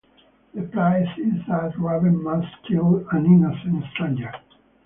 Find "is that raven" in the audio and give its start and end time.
1.19-2.23